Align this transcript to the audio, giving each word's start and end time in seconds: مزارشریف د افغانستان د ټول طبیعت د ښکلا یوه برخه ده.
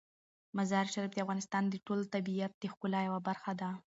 مزارشریف 0.57 1.11
د 1.13 1.17
افغانستان 1.25 1.63
د 1.69 1.75
ټول 1.85 1.99
طبیعت 2.13 2.51
د 2.57 2.63
ښکلا 2.71 2.99
یوه 3.07 3.19
برخه 3.27 3.51
ده. 3.61 3.69